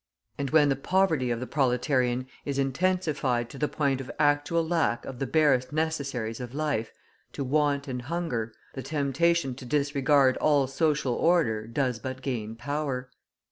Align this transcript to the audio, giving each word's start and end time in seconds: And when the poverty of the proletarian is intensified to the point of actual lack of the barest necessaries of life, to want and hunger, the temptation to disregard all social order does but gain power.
And 0.39 0.49
when 0.49 0.69
the 0.69 0.75
poverty 0.75 1.29
of 1.29 1.39
the 1.39 1.45
proletarian 1.45 2.25
is 2.43 2.57
intensified 2.57 3.51
to 3.51 3.59
the 3.59 3.67
point 3.67 4.01
of 4.01 4.09
actual 4.17 4.67
lack 4.67 5.05
of 5.05 5.19
the 5.19 5.27
barest 5.27 5.71
necessaries 5.71 6.39
of 6.39 6.55
life, 6.55 6.91
to 7.33 7.43
want 7.43 7.87
and 7.87 8.01
hunger, 8.01 8.51
the 8.73 8.81
temptation 8.81 9.53
to 9.53 9.63
disregard 9.63 10.37
all 10.37 10.65
social 10.65 11.13
order 11.13 11.67
does 11.67 11.99
but 11.99 12.23
gain 12.23 12.55
power. 12.55 13.11